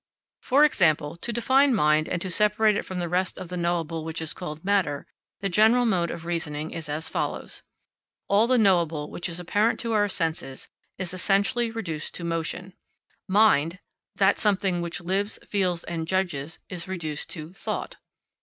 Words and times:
For 0.41 0.65
example, 0.65 1.15
to 1.17 1.31
define 1.31 1.75
mind 1.75 2.09
and 2.09 2.19
to 2.23 2.31
separate 2.31 2.75
it 2.75 2.83
from 2.85 2.97
the 2.97 3.07
rest 3.07 3.37
of 3.37 3.49
the 3.49 3.55
knowable 3.55 4.03
which 4.03 4.19
is 4.19 4.33
called 4.33 4.65
matter, 4.65 5.05
the 5.41 5.47
general 5.47 5.85
mode 5.85 6.09
of 6.09 6.25
reasoning 6.25 6.71
is 6.71 6.89
as 6.89 7.07
follows: 7.07 7.61
all 8.27 8.47
the 8.47 8.57
knowable 8.57 9.11
which 9.11 9.29
is 9.29 9.39
apparent 9.39 9.79
to 9.81 9.93
our 9.93 10.07
senses 10.07 10.67
is 10.97 11.13
essentially 11.13 11.69
reduced 11.69 12.15
to 12.15 12.23
motion; 12.23 12.73
"mind," 13.27 13.77
that 14.15 14.39
something 14.39 14.81
which 14.81 15.01
lives, 15.01 15.37
feels, 15.47 15.83
and 15.83 16.07
judges, 16.07 16.57
is 16.67 16.87
reduced 16.87 17.29
to 17.29 17.53
"thought." 17.53 17.97